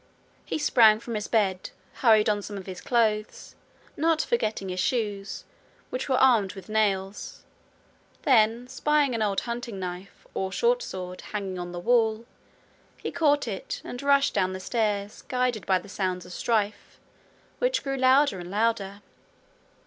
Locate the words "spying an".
8.67-9.21